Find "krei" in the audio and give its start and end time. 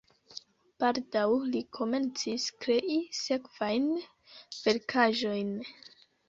2.65-2.97